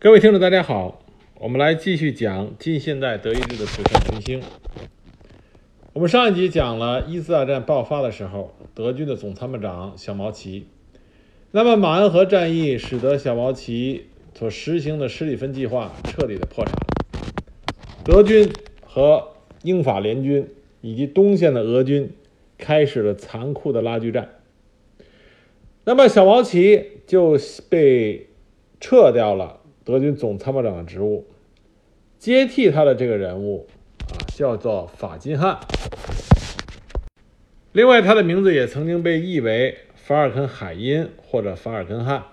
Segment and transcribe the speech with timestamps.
[0.00, 1.02] 各位听众，大家好，
[1.40, 4.42] 我们来继续讲近现代德意志的璀璨群星。
[5.92, 10.68] 我们上一集讲了一次大战爆发的时候，德军的总参谋长小毛奇。
[11.50, 16.76] 那么马恩河战役使得小毛奇所实行的施里芬计划彻底的破产，
[18.04, 18.52] 德军
[18.86, 19.32] 和
[19.64, 20.48] 英法联军
[20.80, 22.12] 以及东线的俄军
[22.56, 24.28] 开始了残酷的拉锯战。
[25.84, 27.36] 那么小毛奇就
[27.68, 28.28] 被
[28.78, 29.57] 撤掉了。
[29.88, 31.26] 德军总参谋长的职务，
[32.18, 33.66] 接替他的这个人物
[34.00, 35.60] 啊，叫做法金汉。
[37.72, 42.24] 另外，他的名字也曾经被译为法尔肯海因或者法尔根汉。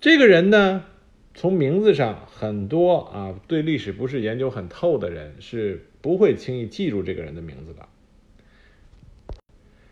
[0.00, 0.86] 这个人呢，
[1.34, 7.86] 从名字上，很多啊对历史不是研究很透的人是不会轻易记住这个人的名字的，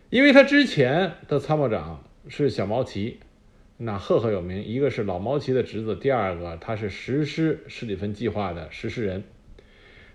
[0.08, 3.20] 因为他之前的参谋长是小毛奇。
[3.82, 9.24] 那赫赫有名，一个是老毛奇的侄子，第二个他是实施施里芬计划的实施人。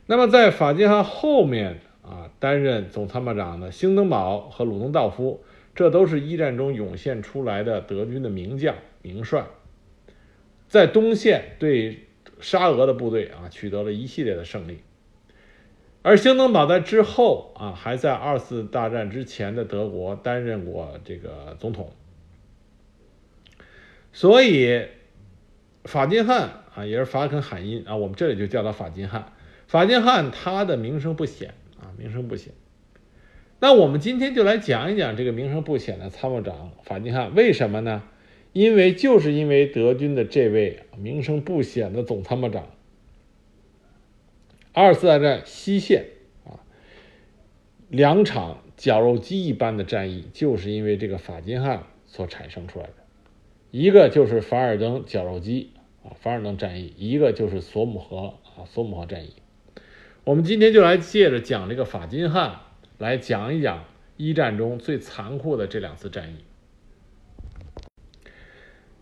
[0.05, 9.47] 那么在法金汉后面啊，担任总参谋长的兴登堡和鲁登道夫，这都是一战中涌现出来的德军的名将名帅，
[10.67, 12.05] 在东线对
[12.39, 14.81] 沙俄的部队啊取得了一系列的胜利。
[16.03, 21.89] 而兴登堡在之后啊，还在二次大战之前的德国担任过这个总统。
[24.15, 24.87] 所以，
[25.83, 29.33] 法金汉啊，也是法肯海因啊，我们这里就叫他法金汉。
[29.67, 32.53] 法金汉他的名声不显啊，名声不显。
[33.59, 38.03] 那我们今天就来讲一讲这个名声不显的参谋长法金汉，为什么呢？
[38.53, 42.69] 因为就是因为德军的这位名声不显的总参谋长，
[44.71, 46.05] 二次大战西线
[46.45, 46.63] 啊
[47.89, 53.04] 两场绞肉机一般的战役，就是因为这个法金汉所产生出来的。
[53.77, 59.33] 一个就是凡尔登绞肉机啊，凡尔登战役；一个就是索姆河啊，索姆河战役。
[60.23, 62.61] 我们今天就来借着讲这个法金汉，
[62.99, 63.83] 来讲一讲
[64.15, 66.35] 一战中最残酷的这两次战役。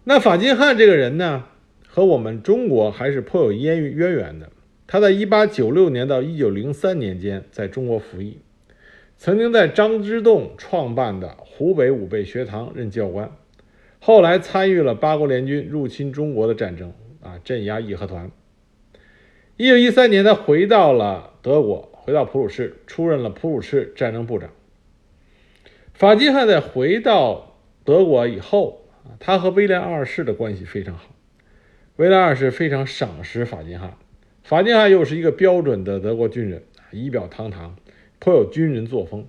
[0.06, 1.46] 那法金汉这个人呢，
[1.86, 4.50] 和我们中国还是颇有渊渊源的。
[4.88, 8.40] 他在1896年到1903年间在中国服役，
[9.18, 13.32] 曾经在张之洞创办的湖北武备学堂任教官。
[14.06, 16.92] 后来参与了八国联军入侵中国的战争
[17.22, 18.30] 啊，镇压义和团。
[19.56, 24.50] 一九一三年，他回到了德国，回到普鲁士，出任了普鲁士战争部长。
[25.94, 27.56] 法金汉在回到
[27.86, 28.82] 德国以后，
[29.22, 31.06] 他和威廉二世的关系非常好。
[31.96, 33.96] 威廉二世非常赏识法金汉，
[34.44, 37.78] 法金汉又是一个标准的德国军人，仪表堂堂，
[38.20, 39.26] 颇有军人作风，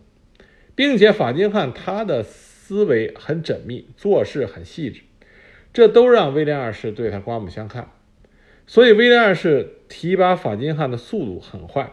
[0.74, 2.26] 并且法金汉他的。
[2.74, 5.02] 思维很缜密，做事很细致，
[5.72, 7.92] 这都让威廉二世对他刮目相看。
[8.66, 11.92] 所以，威廉二世提拔法金汉的速度很快。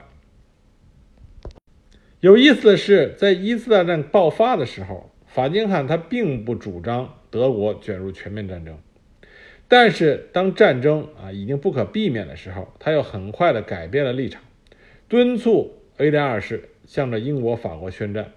[2.19, 8.79] 有意思的是，在一次大战爆发的时候，法金汉他并不主张德国卷入全面战争，
[9.67, 14.41] 但是当战争啊已经不可避免的时候，他又很快的改变了立场，
[15.07, 18.31] 敦促威廉二世向着英国、法国宣战。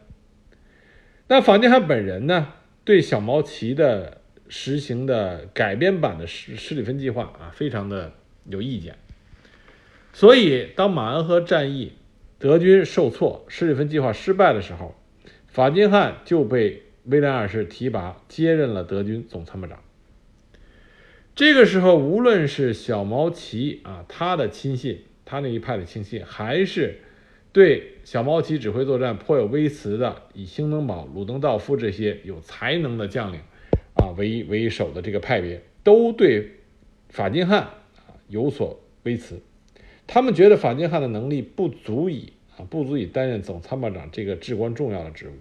[1.26, 2.52] 那法金汉本人呢，
[2.84, 8.12] 对小毛奇的实行的改编版的施施里芬计划啊，非常的
[8.46, 8.96] 有意见。
[10.12, 11.92] 所以，当马恩河战役
[12.38, 14.94] 德军受挫，施里芬计划失败的时候，
[15.48, 19.80] 法金汉就被威廉二世提拔，接任了德军总参谋长。
[21.34, 27.00] 这个时候，无论是小毛奇啊，他的亲信，他那一派的亲信，还是
[27.54, 33.38] 对小毛奇指挥作战颇有微词的，以兴登堡、鲁登道夫这些有才能的将领
[33.94, 36.50] 啊为为首的这个派别，都对
[37.10, 39.40] 法金汉啊有所微词。
[40.04, 45.34] 他们觉得法金汉的能力不足以啊不足以担任总参谋长这个至关重要的职务。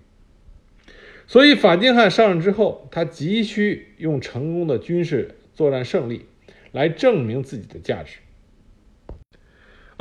[1.25, 6.27] 所以法金汉上任之后，他急需用成功的军事作战胜利
[6.71, 8.19] 来证明自己的价值。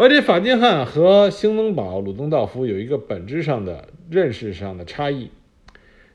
[0.03, 5.31] 而且法金汉和兴登堡、鲁登道夫有一个本质上的认识上的差异。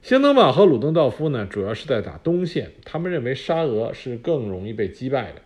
[0.02, 5.42] 兴登堡和鲁登道夫呢，主要是在打东线，他们认为沙俄是更容易被击败的，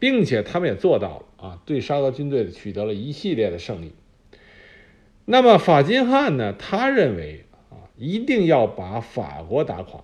[0.00, 3.92] 并且他们也做到了啊，对沙俄军队取得了一系列的胜利。
[5.24, 10.02] 那么法金汉呢，他认为啊，一定要把法国打垮，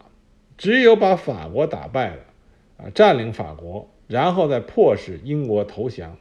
[0.56, 2.22] 只有把法国打败了，
[2.76, 6.16] 啊，占领法国，然后再迫使英国投降。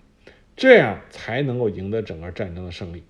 [0.55, 3.03] 这样才能够赢得整个战争的胜利，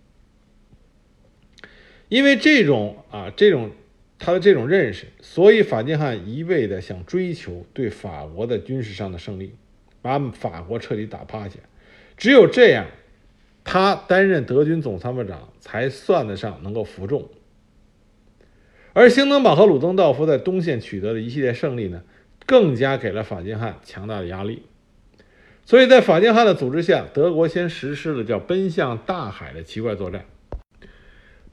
[2.08, 3.72] 因为这种啊，这种
[4.18, 9.56] 他的这种认识，所以法金汉一味的想追求对法国的军事上的胜利，
[10.02, 11.60] 把法国彻底打趴下。
[12.16, 12.88] 只有这样，
[13.64, 17.30] 他担任德军总参谋长才算得上能够服众。
[18.94, 22.04] 而兴登堡和鲁登道夫在东线取得的一系列胜利呢，
[22.46, 24.64] 更加给了法金汉强大的压力。
[25.66, 30.26] 所以在法金汉的组织下，德国先实施了叫“奔向大海”的奇怪作战。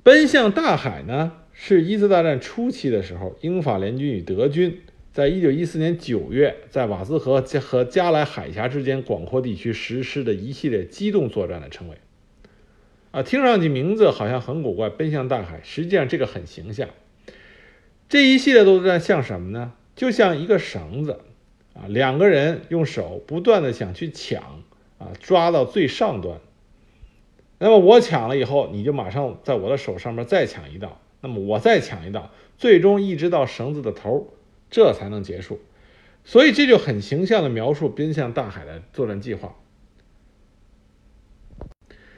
[0.02, 4.80] 奔向大海呢，是一次大战初期的时候，英法联军与德军
[5.12, 11.96] 在一九一四年九月在瓦兹河和加莱海峡之间广阔地区实施的一系列机动作战的称谓。
[13.12, 16.88] 啊，听上去名字好像很古怪，“奔向大海”，实际上这个很形象。
[18.08, 19.74] 这一系列作战像什么呢？
[19.94, 21.20] 就像一个绳子，
[21.81, 24.43] 啊，两个人用手不断的想去抢，
[24.99, 26.38] 啊，抓到最上端。
[27.59, 34.35] 那么我抢了以后，你就马上在我的手上面再抢一道，那么我再抢一道，最终一直到绳子的头，
[34.71, 35.61] 这才能结束。
[36.23, 39.56] 所以这就很形象的描述奔向大海的作战计划。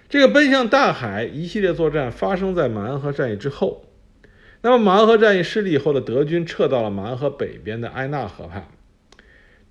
[0.08, 3.84] 这个奔向大海一系列作战发生在马恩河战役之后。
[4.60, 8.68] 那么马恩河战役失利以后的德军撤到了马恩河北边的埃纳河畔。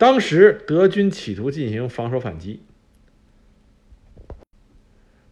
[0.01, 2.61] 当时德军企图进行防守反击，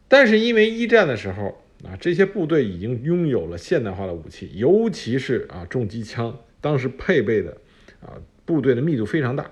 [0.08, 7.58] 但是因为一战的时候啊，这些部队已经拥有了现代化的武器，尤其是啊重机枪，当时配备的
[8.00, 9.50] 啊部队的密度非常大。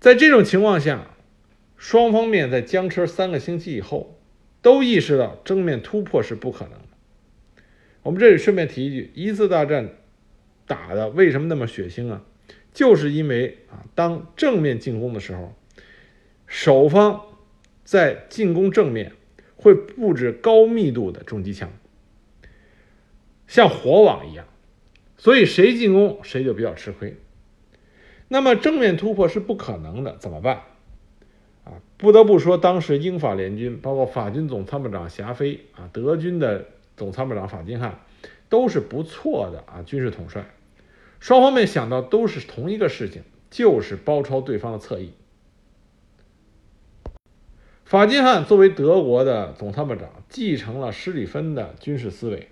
[0.00, 1.14] 在这种情况下，
[1.76, 4.18] 双方面在僵持三个星期以后，
[4.60, 6.72] 都意识到正面突破是不可能。
[8.02, 9.90] 我们这里顺便提一句，一次大战
[10.66, 12.24] 打的为什么那么血腥啊？
[12.72, 15.54] 就是因为啊，当正面进攻的时候，
[16.46, 17.22] 守方
[17.84, 19.12] 在进攻正面
[19.56, 21.70] 会布置高密度的重机枪，
[23.46, 24.46] 像火网一样，
[25.16, 27.16] 所以谁进攻谁就比较吃亏。
[28.28, 30.62] 那么正面突破是不可能的，怎么办？
[31.64, 36.66] 啊，不得不说，当时英法联军，包括法军总参谋长霞飞啊，德军的。
[36.98, 38.00] 总参谋长法金汉
[38.48, 40.44] 都是不错的啊，军事统帅。
[41.20, 45.12] 双方面想到都是同一个事情，就是包抄对方的侧翼。
[47.84, 52.48] 法金汉作为德国的总参谋长，继承了施里芬的军事思维。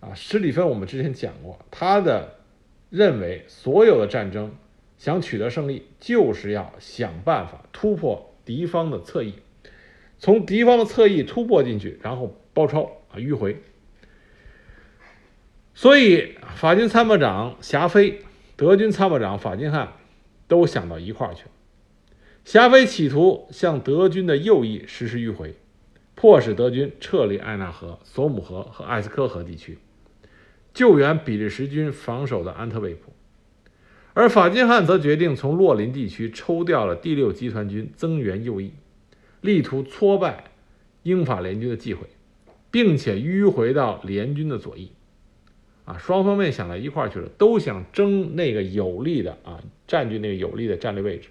[0.00, 2.36] 啊，施里芬我们之前讲过，他的
[2.88, 4.54] 认为所有的战争
[4.96, 9.34] 想取得胜利，就是要想办法突破敌方的侧翼，
[10.18, 13.60] 从敌方的侧翼突破进去，然后包抄啊迂回。
[15.80, 18.22] 所以，法军参谋长霞飞、
[18.56, 19.92] 德军参谋长法金汉
[20.48, 21.50] 都想到一块儿去了。
[22.44, 25.54] 霞飞企图向德军的右翼实施迂回，
[26.16, 29.78] 迫使德军撤离艾纳河、索姆河和艾斯科河地区，
[30.74, 33.12] 救援比利时军防守的安特卫普。
[34.14, 38.72] 而法金汉则决定从洛林地区抽调了第六集团军增援右翼，
[39.42, 40.42] 力图挫败
[41.04, 42.08] 英法联军的机会，
[42.68, 44.90] 并且迂回到联军的左翼。
[45.88, 51.30] 啊，双方面想到一块儿去了，都想争那个有利的啊，占据那个有利的战略位置。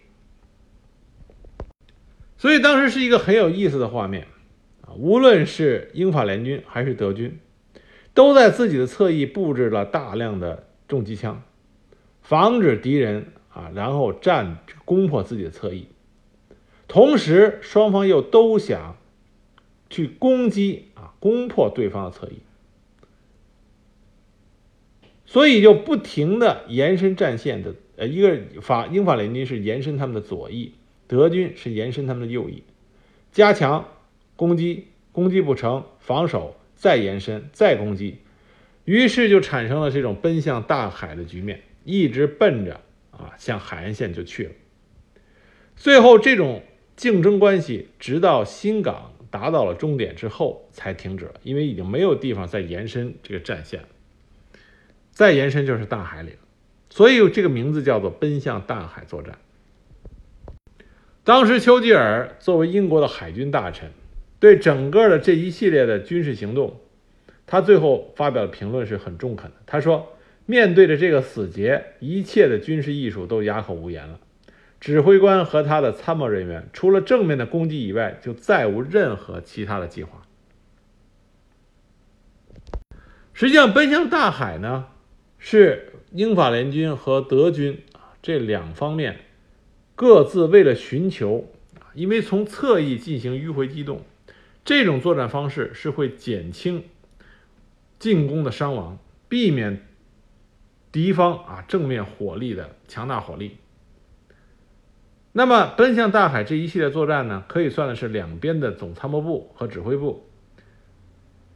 [2.39, 4.25] 所以当时是一个很有意思的画面
[4.81, 7.37] 啊，无论是英法联军还是德军，
[8.15, 11.43] 都在自己的侧翼布置了大量的重机枪，
[12.23, 15.87] 防止敌人啊，然后占攻破自己的侧翼。
[16.87, 18.97] 同时，双方又都想
[19.87, 22.39] 去攻击啊，攻破对方的侧翼。
[25.27, 30.73] 所以就不停的延伸战线的，呃，一个法英法联军是延伸他们的左翼，
[31.05, 32.63] 德军是延伸他们的右翼，
[33.33, 33.89] 加强
[34.37, 38.19] 攻击，攻击不成，防守再延伸，再攻击，
[38.85, 42.79] 于是就产生了这种奔向大海的局面，一直奔着
[43.11, 44.51] 啊向海岸线就去了。
[45.75, 46.63] 最后这种
[46.95, 53.87] 竞争关系直到新港达到了终点之后才停止了，因为已经没有地方再延伸这个战线了。
[55.17, 56.37] 再延伸就是大海里了，
[56.91, 59.39] 所以这个名字叫做奔向大海作战。
[61.23, 63.89] 当时丘吉尔作为英国的海军大臣，
[64.39, 66.79] 对整个的这一系列的军事行动，
[67.47, 69.57] 他最后发表的评论是很中肯的。
[69.65, 74.19] 他说：“面对着这个死结，一切的军事艺术都哑口无言了。
[74.79, 80.21] 指挥官和他的参谋人员，除了正面的攻击以外，就再无任何其他的计划。
[83.33, 84.89] 实际上，奔向大海呢？”
[85.49, 89.21] 是英法联军和德军啊这两方面
[89.95, 91.49] 各自为了寻求
[91.79, 94.01] 啊，因为从侧翼进行迂回机动，
[94.65, 96.83] 这种作战方式是会减轻
[97.97, 98.99] 进攻的伤亡，
[99.29, 99.87] 避免
[100.91, 103.55] 敌方啊正面火力的强大火力。
[105.31, 110.27] 那么奔向大海这一系列作战呢，可以算的是两边的总参谋部和指挥部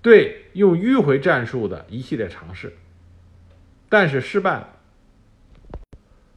[0.02, 2.78] 对用迂回战术的一系列尝试，
[3.92, 4.70] 但是失败了。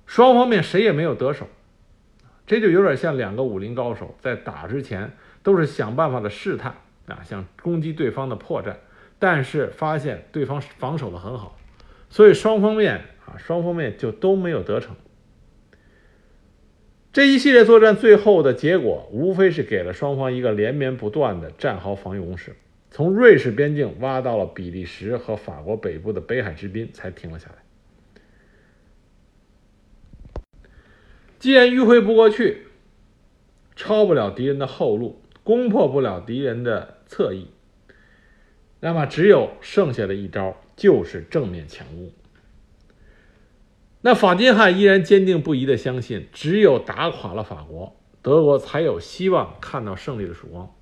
[0.06, 1.46] 双方面谁也没有得手，
[2.48, 5.12] 这就有点像两个武林高手在打之前
[5.44, 6.74] 都是想办法的试探
[7.06, 8.74] 啊，想攻击对方的破绽，
[9.20, 11.56] 但是发现对方防守的很好，
[12.10, 14.96] 所以双方面啊，双方面就都没有得逞。
[17.12, 22.56] 这一系列作战最后的结果，无非是给了双方一个连绵不断的战壕防御攻势，
[22.94, 27.56] 从瑞士边境挖到了比利时和法国北部的北海之滨，才停了下来。
[31.40, 32.68] 既然迂回不过去，
[33.74, 37.48] 抄不了敌人的后路，攻破不了敌人的侧翼，
[38.78, 42.12] 那么只有剩下的一招，就是正面强攻。
[44.02, 50.72] 那法金汉依然坚定不移地相信，只有打垮了法国，德国才有希望看到胜利的曙光。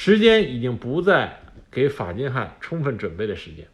[0.00, 1.40] 时间已经不再
[1.72, 3.66] 给法金汉充分准备的时间，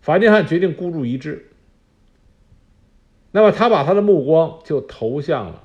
[0.00, 1.50] 法金汉决定孤注一掷。
[3.30, 5.64] 那么他把他的目光就投向了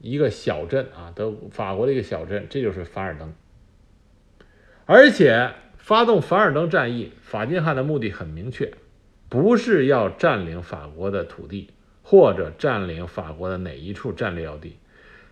[0.00, 3.32] 一个小镇啊，德法国的一个小镇，这就是凡尔登。
[4.86, 8.74] 而且发动凡尔登战役，法金汉的目的很明确。
[9.28, 11.70] 不是要占领法国的土地，
[12.02, 14.78] 或者占领法国的哪一处战略要地，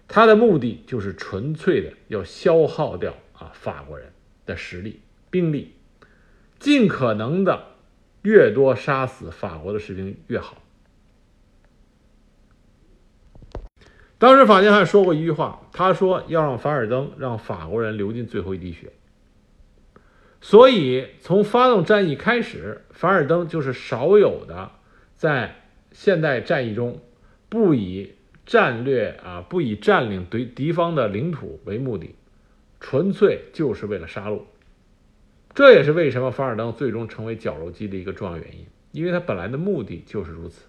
[0.07, 4.13] 他的目的就是纯粹的要消耗掉啊法国人
[4.47, 5.75] 的实力、兵力，
[6.61, 7.65] 尽可能的
[8.23, 10.63] 越多杀死法国的士兵越好。
[14.19, 18.93] 当时法金汉说过一句话，他说要让凡尔登让法国人流尽最后一滴血。
[20.43, 24.71] 所以，从发动战役开始，凡尔登就是少有的
[25.17, 27.01] 在现代战役中
[27.49, 32.15] 不以战略啊，不以占领敌敌方的领土为目的，
[32.81, 34.41] 纯粹就是为了杀戮。
[35.55, 40.65] 这也是为什么凡尔登最终成为绞肉机的一个重要原因，因为他本来的目的就是如此。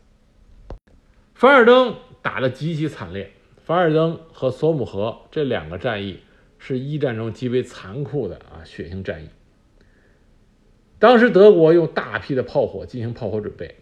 [1.34, 3.32] 凡尔登打得极其惨烈，
[3.64, 6.20] 凡尔登和索姆河这两个战役
[6.60, 9.30] 是一战中极为残酷的啊血腥战役。
[11.00, 13.78] 当时德国用大批的炮火进行炮火准备，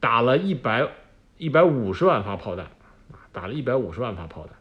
[0.00, 0.88] 打了一百
[1.36, 2.66] 一百五十万发炮弹，
[3.10, 4.56] 啊，打了一百五十万发炮弹，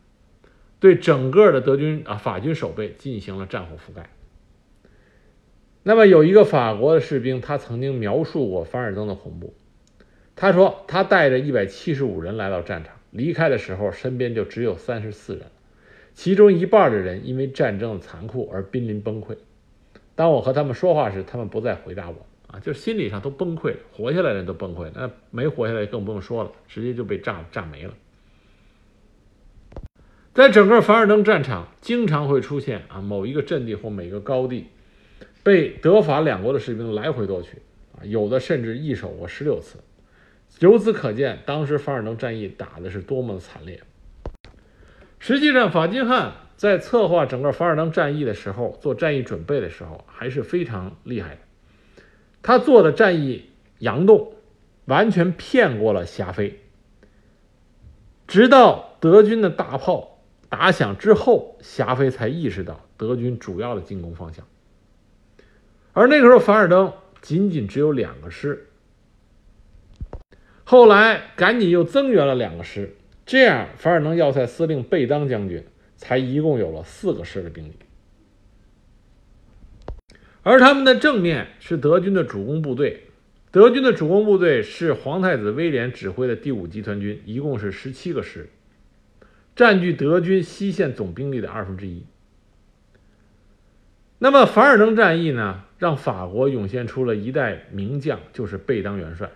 [0.82, 4.10] 对整个的德军啊法军守备进行了战火覆盖。
[5.84, 9.54] 那么有一个法国的士兵，他曾经描述过凡尔登的恐怖，
[10.36, 15.46] 他说他带着一百七十五人来到战场，离开的时候身边就只有三十四人，
[16.16, 19.38] 其中一半的人因为战争的残酷而濒临崩溃。
[20.16, 27.94] 当我和他们说话时，他们不再回答我啊，就是心理上都崩溃了，活下来的人都崩溃了，那没活下来更不用说了，直接就被炸炸没了。
[30.34, 34.68] 在整个凡尔登战场，经常会出现啊某一个阵地或每个高地
[35.44, 37.62] 被德法两国的士兵来回夺取
[37.98, 39.80] 啊，有的甚至易手过十六次。
[40.60, 43.82] 由此可见，当时凡尔登战役打的是多么的惨烈。
[45.20, 46.34] 实际上，法金汉。
[46.58, 51.42] 在策划整个凡尔登战役的时候，做战役准备的时候还是非常厉害的。
[52.44, 54.36] 他做的战役佯动，
[54.86, 56.60] 完全骗过了霞飞。
[58.28, 60.11] 直到德军的大炮
[60.52, 64.46] 打响之后，霞飞才意识到德军主要的进攻方向。
[65.94, 68.68] 而那个时候，凡尔登仅仅只有两个师，
[70.66, 75.66] 后来赶紧又增援了两个师，这样凡尔登要塞司令贝当将军。
[75.98, 77.76] 才一共有了四个师的兵力，
[80.42, 83.04] 而他们的正面是德军的主攻部队。
[83.52, 88.50] 德军的主攻部队是皇太子威廉指挥的第五集团军，一共是十七个师，
[89.62, 92.04] 占据德军西线总兵力的二分之一。
[94.18, 99.30] 那么凡尔登战役呢，让法国涌现出了一代名将，就是贝当元帅。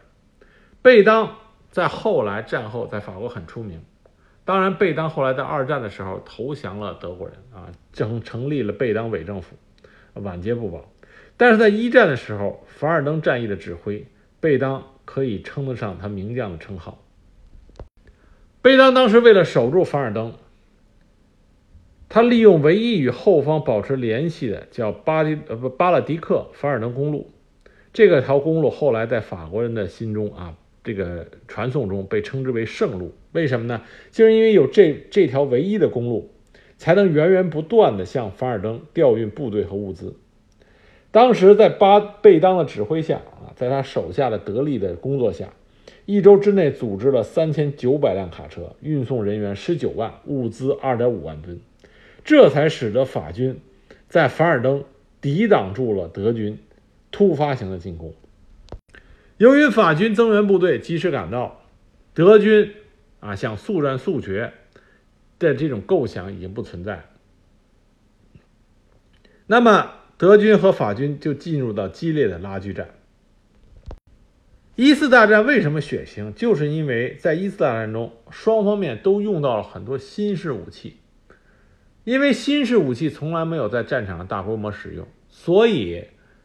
[0.81, 1.35] 贝当
[1.69, 3.83] 在后来战后在法国很出名。
[4.45, 9.55] 当然，贝当后来在二战的时候投降了德国人啊，成成立了贝当伪政府，
[10.15, 10.91] 晚节不保。
[11.37, 14.07] 但是在一战的时候，凡尔登战役的指挥，
[14.39, 17.04] 贝当可以称得上他名将的称号。
[18.65, 20.33] 贝当当时为了守住凡尔登，
[22.09, 27.29] 他利用唯一与后方保持联系的叫巴迪呃不巴勒迪克凡尔登公路，
[27.93, 30.55] 这个条公路后来在法国人的心中啊。
[30.83, 33.83] 这个传送中被称之为圣路，为什么呢？
[34.09, 36.31] 就是因为有这这条唯一的公路，
[36.77, 40.15] 才能源源不断的向凡尔登调运部队和物资。
[41.11, 45.53] 当时在巴贝当的指挥下啊，在他手下的得力的工作下，
[46.05, 51.59] 一周之内组织了三千九百辆卡车，运送人员十九万，物资二点五万吨，
[52.23, 53.59] 这才使得法军
[54.07, 54.83] 在凡尔登
[55.19, 56.59] 抵挡住了德军
[57.09, 58.13] 突发型的进攻。
[59.37, 61.61] 由于法军增援部队及时赶到，
[62.13, 62.73] 德军
[63.19, 64.53] 啊想速战速决
[65.39, 67.05] 的这种构想已经不存在。
[69.47, 72.89] 那么，德军和法军就进入到激烈的拉锯战。
[74.75, 76.33] 一次大战为什么血腥？
[76.33, 80.97] 就是因为在一次大战中，双方面都用到了很多新式武器。
[82.03, 86.03] 因为新式武器从来没有在战场上大规模使用，所以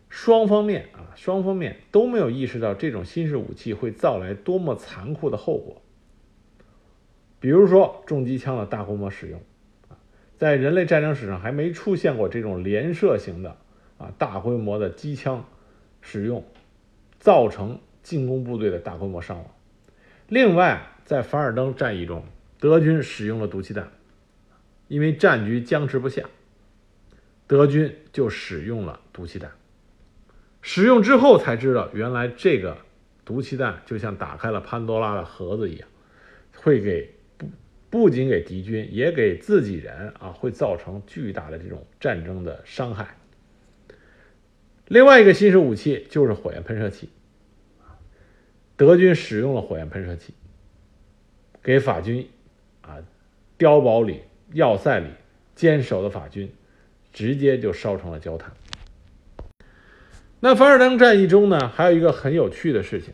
[0.09, 5.83] 双方面啊，双方面都没有意识到这种新式武器会造来多么残酷的后果。
[7.41, 9.41] 比如说重机枪的大规模使用。
[10.39, 13.59] 在人类战争史上还没出现过这种连射型的
[13.99, 15.45] 啊大规模的机枪
[16.01, 16.43] 使用，
[17.19, 19.47] 造成进攻部队的大规模伤亡。
[20.29, 22.25] 另外，在凡尔登战役中，
[22.59, 23.91] 德军使用了毒气弹，
[24.89, 26.25] 因为战局僵持不下，
[27.47, 29.51] 德军就使用了毒气弹。
[30.63, 32.79] 使用之后才知道，原来这个
[33.25, 35.89] 毒气弹就像打开了潘多拉的盒子一样，
[36.57, 37.15] 会给。
[37.37, 37.49] 不
[37.89, 43.17] 不仅给敌军，也给自己人啊，会造成巨大的这种战争的伤害。
[44.87, 47.09] 另外一个新式武器就是火焰喷射器，
[48.81, 50.33] 德军使用了火焰喷射器，
[51.63, 52.27] 给法军
[52.81, 52.97] 啊
[53.59, 54.23] 碉堡里、
[54.55, 55.09] 要塞里
[55.55, 56.51] 坚守的法军，
[57.13, 58.51] 直接就烧成了焦炭。
[60.41, 63.13] 那凡尔登战役中呢，还有一个很有趣的事情，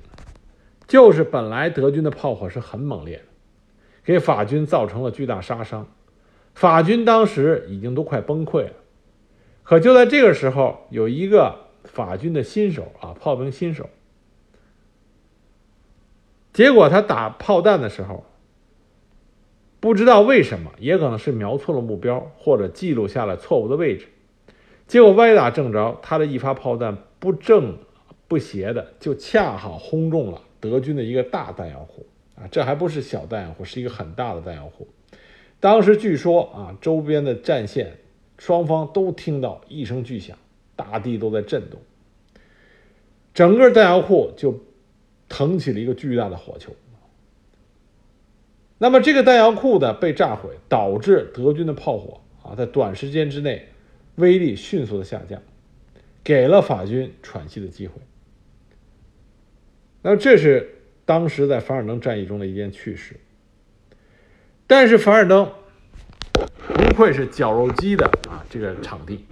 [0.87, 3.25] 就是本来德军的炮火是很猛烈的。
[4.05, 5.89] 给法军造成了巨大杀伤，
[6.55, 8.73] 法军当时已经都快崩溃了。
[9.65, 13.91] 可就在这个时候，有一个法军的新手啊，炮兵新手，
[16.57, 18.25] 结果他打炮弹的时候，
[19.79, 24.07] 不知道为什么，也可能是瞄错了目标，或者记录下了错误的位置，
[24.87, 27.77] 结果歪打正着，他的一发炮弹不正
[28.27, 32.07] 不邪的，就恰好轰中了德军的一个大弹药库。
[32.37, 34.89] 啊，这还不是小弹药库，是一个很大的弹药库。
[35.61, 37.99] 当时据说啊，周边的战线
[38.39, 40.39] 双方都听到一声巨响，
[40.75, 41.79] 大地都在震动，
[43.35, 44.59] 整个弹药库就
[45.29, 46.75] 腾起了一个巨大的火球。
[48.79, 53.69] 那么这个弹药库的被炸毁，导致德军的炮火啊，在短时间之内
[54.17, 55.41] 威力迅速的下降，
[56.23, 57.95] 给了法军喘息的机会。
[60.03, 60.73] 那这是。
[61.07, 63.15] 当时在凡尔登战役中的一件趣事，
[64.67, 65.49] 但是凡尔登
[66.75, 69.25] 不愧是绞肉机的啊，这个场地，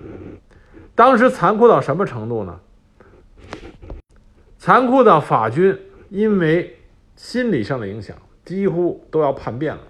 [0.95, 2.61] 当时残酷到什么程度呢？
[4.64, 6.79] 残酷的法军因为
[7.16, 9.83] 心理上的影响，几乎都要叛变了。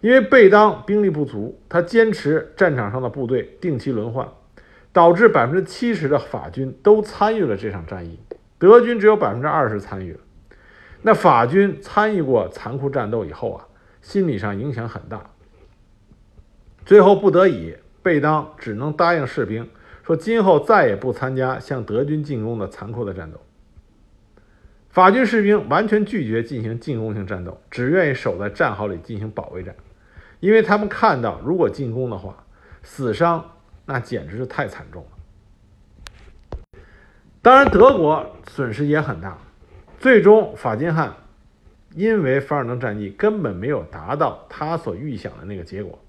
[0.00, 4.26] 因为贝当兵力不足，他坚持战场上的部队定期轮换，
[4.92, 8.18] 导致百分之七十的法军都参与了这场战役，
[8.58, 10.18] 德军只有百分之二十参与了。
[11.02, 13.68] 那法军参与过残酷战斗以后啊，
[14.02, 15.30] 心理上影响很大。
[16.84, 19.68] 最后不得已，贝当只能答应士兵
[20.02, 23.40] 说，今后再也不参加向德军进攻的残酷的战斗。
[24.96, 29.76] 法军士兵完全拒绝进行进攻性战斗，只愿意守在战壕里进行保卫战，
[30.40, 32.46] 因为他们看到，如果进攻的话，
[32.82, 33.44] 死伤
[33.84, 36.78] 那简直是太惨重了。
[37.42, 39.36] 当然，德国损失也很大。
[39.98, 41.14] 最终，法金汉
[41.94, 46.02] 因为凡尔登战役根本没有达到他所预想的那个结果，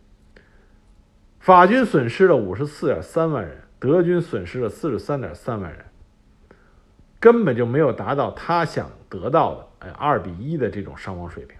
[1.41, 5.83] 法军损失了五十四点三万人，德军损失了四十三点三万人，
[7.19, 11.57] 根本就没有达到他想得到的哎二比一的这种伤亡水平。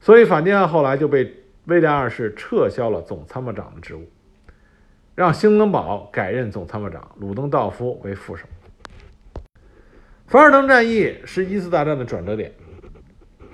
[0.00, 4.06] 所以，法金汉后来就被威廉二世撤销了总参谋长的职务，
[5.14, 8.46] 让兴登堡改任总参谋长，鲁登道夫为副手。
[10.26, 12.52] 凡尔登战役是一次大战的转折点。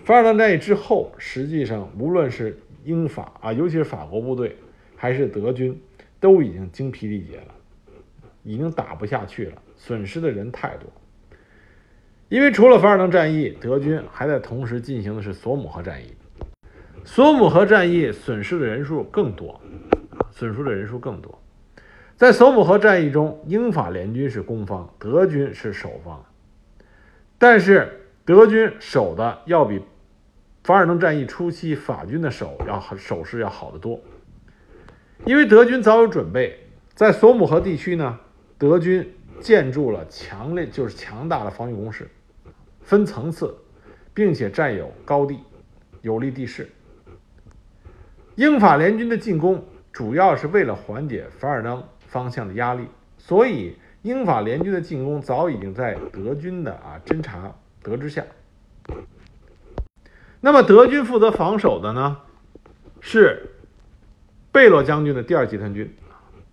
[0.05, 4.57] 凡尔登战役之后，实际上无论是英法啊，尤其是法国部队，
[4.97, 5.81] 还是德军，
[6.19, 7.55] 都已经精疲力竭了，
[8.43, 10.89] 已经打不下去了，损失的人太多。
[12.29, 16.15] 因为除了凡尔登战役，德军还在同时进行的是索姆河战役。
[17.05, 19.61] 索姆河战役损失的人数更多，
[20.31, 21.37] 损失的人数更多。
[22.17, 26.25] 在索姆河战役中，英法联军是攻方，德军是守方。
[27.39, 29.83] 但是德军守的要比
[30.63, 34.01] 凡尔登战役初期法军的守要守势要好得多，
[35.27, 36.61] 因为德军早有准备，
[36.95, 38.21] 在索姆河地区呢，
[38.57, 42.09] 德军建筑了强烈就是强大的防御工事，
[42.81, 43.53] 分层次，
[44.15, 45.41] 并且占有高地，
[46.01, 46.71] 有利地势。
[48.37, 52.87] 英法联军的进攻主要是为了缓解凡尔登方向的压力，
[53.19, 57.53] 所以英法联军的进攻早已经在德军的啊侦察
[57.83, 58.25] 得知下。
[60.41, 62.19] 那么德军负责防守的呢，
[63.01, 63.51] 是
[64.53, 65.93] 贝洛将军的第二集团军。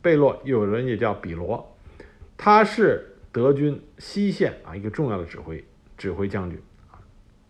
[0.02, 1.69] 贝洛有人也叫比罗，
[2.42, 5.62] 他是德军西线啊一个重要的指挥
[5.98, 6.58] 指挥将军，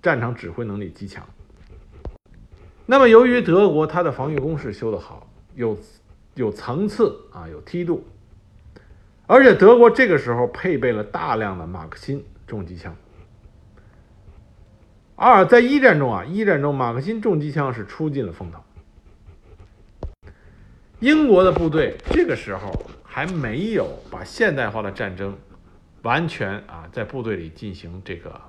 [0.02, 1.24] 战场指挥能力极强。
[2.88, 5.78] 那么由于德国它的防御工事修得好，有
[6.34, 8.04] 有层次啊有梯度，
[9.28, 12.96] 而且德国这个时候配备了大量的马克沁重机枪。
[15.16, 18.60] 二在一战中啊，一战中马克沁重机枪是出尽了风头。
[21.00, 22.74] 英国的部队这个时候
[23.12, 25.36] 还没有把现代化的战争
[26.04, 28.40] 完全啊在部队里进行这个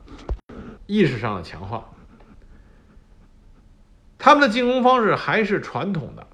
[0.87, 1.89] 意识上的强化，
[4.19, 6.27] 他们的进攻方式还是传统的，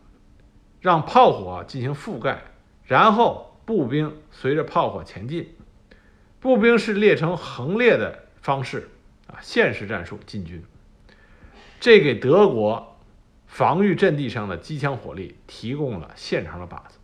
[0.80, 2.42] 让炮火进行覆盖，
[2.84, 5.54] 然后步兵随着炮火前进，
[6.40, 8.90] 步兵是列成横列的方式
[9.28, 10.62] 啊线式战术进军，
[11.78, 12.92] 这给德国。
[13.48, 16.95] 防御阵地上的机枪火力提供了现成的靶子。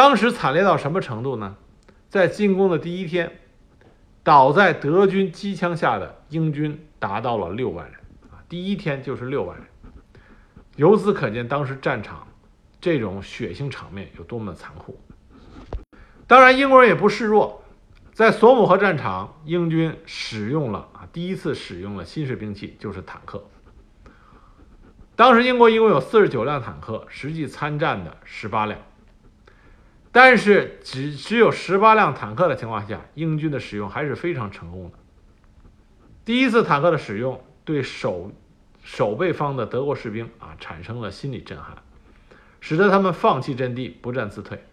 [0.00, 1.56] 当时惨烈到什么程度呢？
[2.08, 3.38] 在进攻的第一天，
[4.22, 8.40] 倒在德军机枪下的英军达到了六万人啊！
[8.48, 9.66] 第一天就是六万人，
[10.76, 12.26] 由此可见当时战场
[12.80, 14.98] 这种血腥场面有多么的残酷。
[16.26, 17.62] 当然，英国人也不示弱。
[18.14, 23.44] 在索姆河战场，英军使用了啊，第一次使用了新式兵器，就是坦克。
[25.14, 28.80] 当时英国一共有四十九辆坦克，实际参战的十八辆。
[30.12, 34.98] 但是只只有十八辆坦克的情况下，英军的使用还是非常成功的。
[36.24, 38.32] 第一次坦克的使用，对守
[38.82, 41.76] 守备方的德国士兵啊产生了心理震撼，
[42.60, 44.64] 使得他们放弃阵地，不战自退。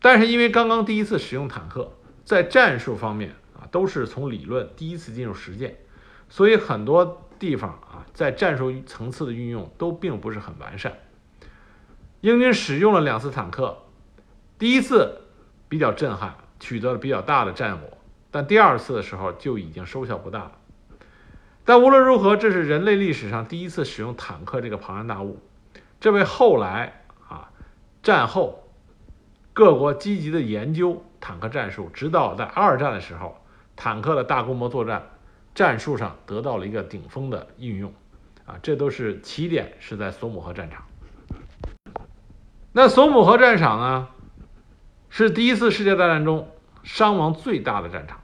[0.00, 5.76] 但是因为刚刚第一次使用坦克，在战术方面啊都是从理论第一次进入实践，
[6.28, 10.98] 所以很多地方啊在战术层次的运用都并不是很完善。
[12.20, 13.84] 英军使用了两次坦克，
[14.58, 15.22] 第一次
[15.68, 17.98] 比较震撼，取得了比较大的战果，
[18.30, 20.52] 但第二次的时候就已经收效不大了。
[21.64, 25.40] 但无论如何，这是人类历史上第一次使用坦克这个庞然大物，
[26.00, 27.50] 这为后来啊
[28.02, 28.62] 战后。
[29.52, 33.38] 各国积极的研究坦克战术，直到在二战的时候，
[33.74, 35.02] 坦克的大规模作战
[35.54, 37.90] 战术上得到了一个顶峰的运用，
[38.44, 40.84] 啊，这都是起点是在索姆河战场。
[42.70, 44.08] 那索姆河战场呢，
[45.18, 46.50] 是第一次世界大战中
[46.82, 48.20] 伤亡最大的战场，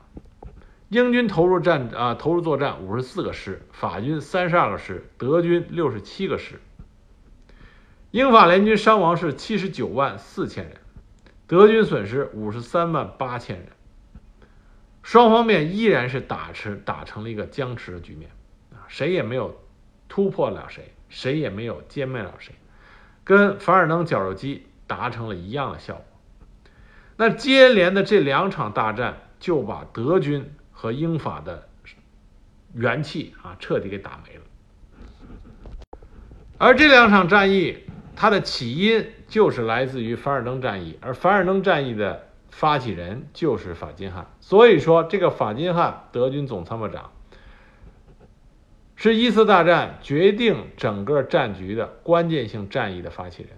[0.91, 6.61] 英军投入战啊投入作战五十四个师，法军三十二个师，德军六十七个师，
[8.11, 10.77] 英法联军伤亡是七十九万四千人。
[11.47, 13.69] 德军损失五十三万八千人，
[15.03, 18.31] 双方面依然是打持打成了一个僵持的局面，
[18.71, 19.59] 啊，谁也没有
[20.11, 22.55] 突破了谁，谁也没有歼灭了谁，
[23.25, 26.05] 跟凡尔登绞肉机达成了一样的效果。
[27.23, 31.69] 那接连的这两场大战就把德军和英法的
[32.75, 34.43] 元气啊彻底给打没了，
[36.59, 37.85] 而这两场战役。
[38.17, 44.27] 它的起因就是来自于凡尔登战役，而凡尔登战役的发起人就是法金汉。
[44.41, 47.13] 所以说，这个法金汉德军总参谋长
[48.97, 53.53] 是一次大战决定整个战局的关键性战役的发起人。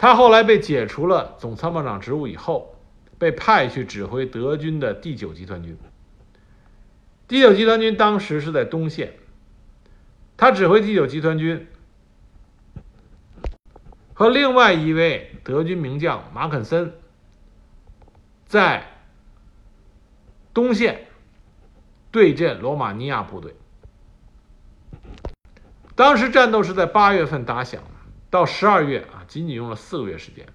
[0.00, 2.74] 他后来被解除了总参谋长职务以后，
[3.18, 5.76] 被派去指挥德军的第九集团军。
[7.28, 9.12] 第九集团军当时是在东线，
[10.38, 11.68] 他指挥第九集团军。
[14.14, 16.94] 和另外一位德军名将马肯森
[18.46, 18.86] 在
[20.54, 21.08] 东线
[22.10, 23.54] 对阵罗马尼亚部队。
[25.94, 27.82] 当时战斗是在八月份打响，
[28.30, 30.46] 到十二月啊，仅仅用了四个月时间。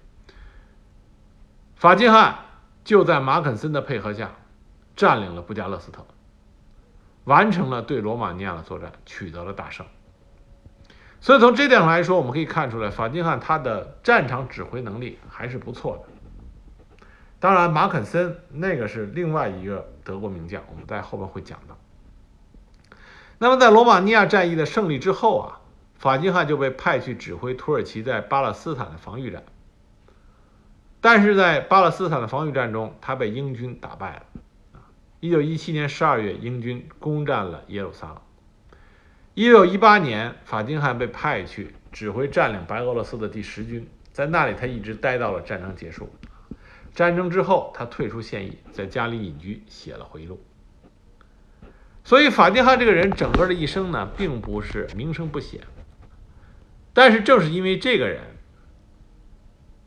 [1.74, 2.38] 法金汉
[2.84, 4.32] 就在马肯森的配合下
[4.96, 6.06] 占领了布加勒斯特，
[7.24, 9.84] 完成了对罗马尼亚的作战，取得了大胜。
[11.20, 16.04] 所以从这点上来说，我们可以看出来，法金汉他的战场指挥能力还是不错的。
[17.38, 21.76] 当然，马肯森那个是另外一个德国名将，我们在后面会讲到。
[23.38, 25.60] 那么，在罗马尼亚战役的胜利之后啊，
[25.98, 29.44] 法金汉就被派去指挥土耳其在巴勒斯坦的防御战。
[31.00, 34.22] 但是在巴勒斯坦的防御战中，他被英军打败了。
[35.20, 38.16] 一九一七年十二月，英军攻占了耶路撒冷。
[39.34, 46.10] 一九一八年，法金汉被派去指挥占领白俄罗斯的第十军，在那里他一直待到了战争结束。
[46.94, 50.40] 战争之后，他退出现役，在家里隐居，写了回忆录。
[52.02, 55.60] 所以，法金汉这个人整个的一生呢，并不是名声不显。
[56.96, 58.22] 但是，正是因为这个人，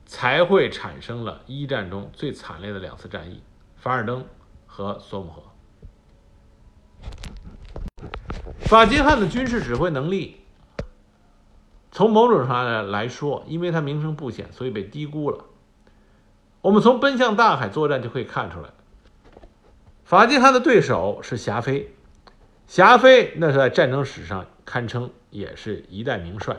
[0.05, 3.41] 才会产生了一战中最惨烈的两次战役——
[3.75, 4.23] 凡尔登。
[4.71, 5.43] 和索姆河，
[8.59, 10.41] 法金汉的军事指挥能力，
[11.91, 15.43] 从某种上来来说，因为他名声不显，所以被低估了。
[16.61, 18.69] 我们从奔向大海作战就可以看出来，
[20.03, 21.95] 法金汉的对手是霞飞，
[22.67, 26.55] 霞飞那是在战争史上堪称也是一代名帅。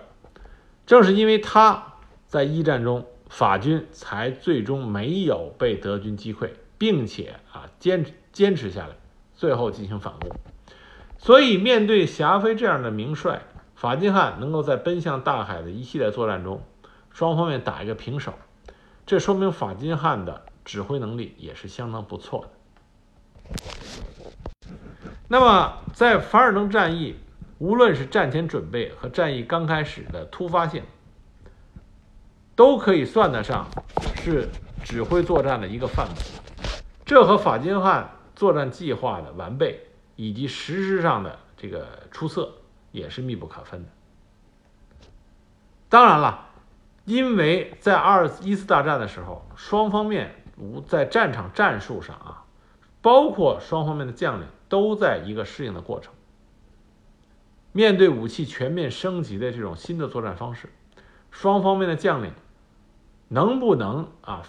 [0.90, 1.94] 正是因为他
[2.26, 6.50] 在一战中，法军才最终没有被德军击溃。
[6.81, 8.96] 并且啊，坚坚持下来，
[9.35, 10.31] 最后进行反攻。
[11.18, 13.42] 所以，面对霞飞这样的名帅，
[13.74, 16.62] 法金汉能够在奔向大海的一系列作战中，
[17.11, 18.33] 双方面打一个平手，
[19.05, 23.55] 这说明法金汉的指挥能力也是相当不错的。
[25.29, 27.16] 那么，在凡尔登战役，
[27.61, 30.83] 无论是战前准备和战役刚开始的突发性，
[32.57, 33.68] 都可以算得上
[34.16, 34.49] 是
[34.83, 36.16] 指挥作战的一个范本。
[37.05, 39.79] 这和法金汉作战计划的完备
[40.16, 42.51] 以及实施上的这个出色
[42.92, 43.88] 也是密不可分的。
[45.90, 46.46] 当然了，
[47.05, 52.42] 因为在二一次大战的时候，双方面无在战场战术上啊，
[53.03, 56.14] 包括双方面的将领都在一个适应的过程。
[57.72, 60.68] 面对武器全面升级的这种新的作战方式，
[61.30, 62.33] 双方面的将领
[63.28, 64.42] 能不能啊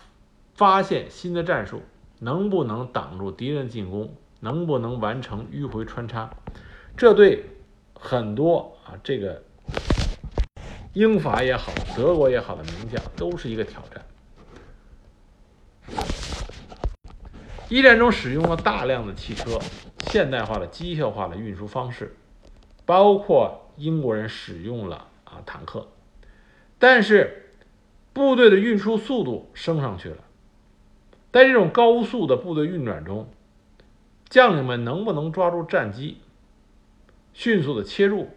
[0.56, 1.82] 发现新的战术？
[2.20, 4.16] 能不能挡住敌人进攻？
[4.40, 6.30] 能不能完成迂回穿插？
[6.98, 7.46] 这对
[7.94, 9.44] 很多啊，这个
[10.94, 14.04] 英法也好，德国也好的名将都是一个挑战。
[17.70, 19.60] 一战中使用了大量的汽车，
[20.08, 22.16] 现代化的机械化的运输方式，
[22.92, 25.88] 包括英国人使用了啊坦克，
[26.78, 27.54] 但是
[28.12, 30.18] 部队的运输速度升上去了。
[31.32, 33.32] 在这种高速的部队运转中，
[34.28, 36.18] 将领们能不能抓住战机，
[37.32, 38.28] 迅速的切入？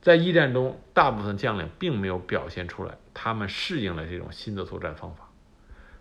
[0.00, 5.28] 在一战中，大部分将领并没有表现出来，他们适应了这种新的作战方法，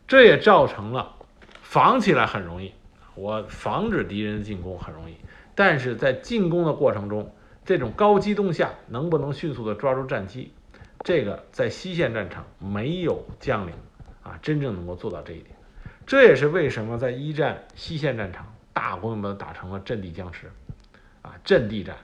[0.07, 1.15] 这也造成了
[1.63, 2.71] 防起来很容易，
[3.15, 5.15] 我防止敌人进攻很容易，
[5.55, 10.53] 但是在进攻的过程中，这种高机动下能不能迅速的抓住战机，
[11.03, 13.73] 这个在西线战场没有将领
[14.21, 15.55] 啊真正能够做到这一点。
[16.05, 20.51] 这也是为什么在一战西线战场大规模的打成了阵地僵持，
[21.23, 21.95] 啊，阵地战，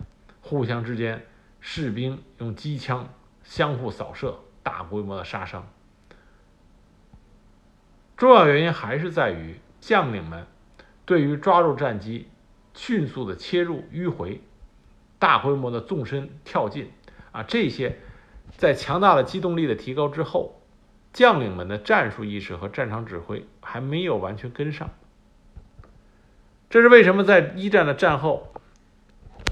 [0.41, 1.23] 互相之间
[1.59, 3.07] 士兵用机枪
[3.43, 5.67] 相互扫射，大规模的杀伤。
[8.17, 10.47] 重要原因还是在于将领们
[11.05, 12.27] 对于抓住战机、
[12.73, 14.41] 迅速的切入迂回、
[15.19, 16.89] 大规模的纵深跳进，
[17.31, 17.97] 啊，这些
[18.57, 20.57] 在强大的机动力的提高之后。
[21.13, 24.89] 将领们的战术意识和战场指挥还没有完全跟上，
[26.69, 28.47] 这是为什么在一战的战后，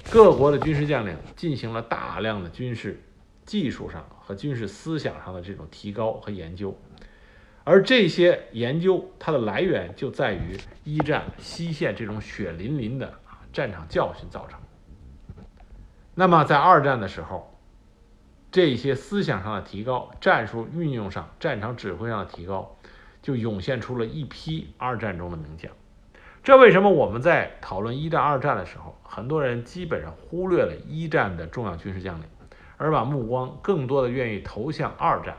[0.10, 3.04] 各国的军事将领进行了大量的军事
[3.46, 6.74] 技术上和军事思想上的这种提高和研究，
[7.64, 14.60] 而这些研究它的来源就在于一战西线这种血淋淋的啊战场教训造成。
[16.16, 17.46] 那么在二战的时候。
[18.52, 22.76] 这些思想上的提高，战术运用上、战场指挥上的提高，
[23.22, 25.72] 就涌现出了一批二战中的名将。
[26.42, 32.26] 这为什么我们在讨论一战、二战的时候，很多人基本上忽略了一战的重要军事将领，
[32.78, 35.38] 而把目光更多的愿意投向二战？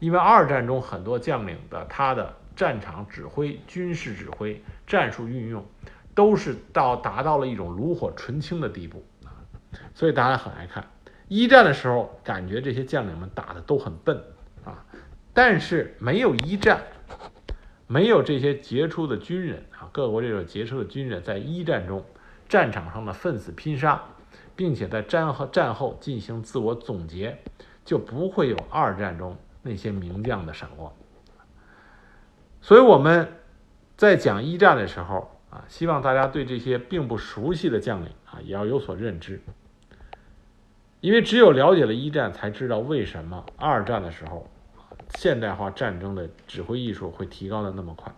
[0.00, 5.64] 因为二战中很多将领的他的战场指挥、军事指挥、战术运用，
[6.14, 9.30] 都是到达到了一种炉火纯青的地步啊，
[9.94, 10.84] 所以大家很爱看。
[11.28, 14.20] 一战的时候，感觉这些将领们打的都很笨
[14.64, 14.84] 啊，
[15.32, 16.82] 但是没有一战，
[17.86, 22.04] 没有这些杰出的军人啊，各国这种杰出的军人在一战中
[22.48, 24.02] 战场上的奋死拼杀，
[24.56, 27.38] 并且在战后战后进行自我总结，
[27.84, 30.92] 就不会有二战中那些名将的闪光。
[32.60, 33.36] 所以我们
[33.96, 39.42] 在讲一战的时候啊，希望大家对这些并不熟悉的将领啊，也要有所认知。
[41.00, 44.46] 因为只有了解了一战，才知道为什么二战的时候
[45.14, 48.12] 现代化战争的指挥艺术会提高的那么快。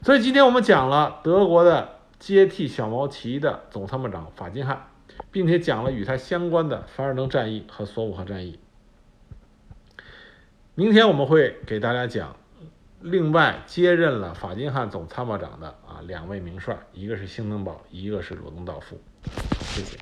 [0.00, 4.88] 所以今天我们讲了德国的接替小毛奇的总参谋长法金汉，
[5.30, 8.58] 并且讲了与他相关的凡尔登战役和索姆河战役。
[10.74, 12.34] 明天我们会给大家讲。
[13.02, 18.98] 另外接任了法金汉总参谋长的啊两位名帅，一个是兴登堡，一个是罗登道夫。
[19.60, 19.98] 谢谢。